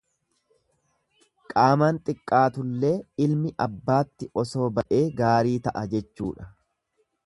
Qaamaan 1.53 1.99
xiqqaatullee 2.07 2.93
ilmi 3.27 3.55
abbaatti 3.69 4.33
osoo 4.45 4.75
ba'ee 4.81 5.07
gaarii 5.21 5.57
ta'a 5.69 5.87
jechuudha. 5.95 6.53